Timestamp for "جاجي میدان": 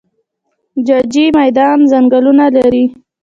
0.87-1.77